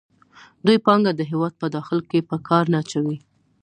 [0.65, 3.17] دوی پانګه د هېواد په داخل کې په کار نه اچوي